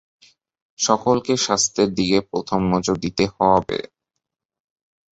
[0.79, 3.79] সকলকে স্বাস্থ্যের দিকে প্রথম নজর দিতে হইবে।